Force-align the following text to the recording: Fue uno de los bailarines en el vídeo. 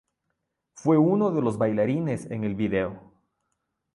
Fue 0.73 0.97
uno 0.97 1.29
de 1.29 1.43
los 1.43 1.59
bailarines 1.59 2.25
en 2.31 2.43
el 2.43 2.55
vídeo. 2.55 3.13